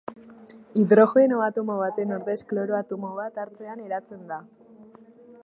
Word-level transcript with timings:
Hidrogeno 0.83 1.43
atomo 1.47 1.75
baten 1.81 2.15
ordez 2.17 2.39
kloro 2.53 2.79
atomo 2.81 3.13
bat 3.21 3.39
hartzean 3.45 3.87
eratzen 3.87 4.27
da. 4.33 4.43